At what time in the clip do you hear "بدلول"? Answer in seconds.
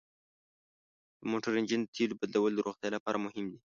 2.21-2.53